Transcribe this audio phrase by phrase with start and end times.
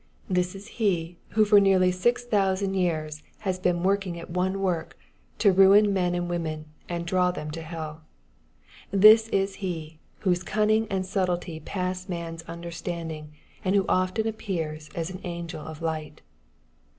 [0.27, 4.97] This is he, who for nearly 6000 years has been working at one work,
[5.37, 7.99] to ruin men and women, and draw them to helL
[8.89, 13.27] This is he, whose cunning and subtlety pass man's un derstanding,
[13.63, 16.23] and who often appears" an angel of light."